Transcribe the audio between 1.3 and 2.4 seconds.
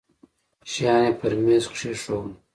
ميز کښېښوول.